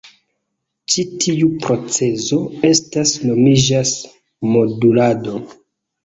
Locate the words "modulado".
4.55-5.35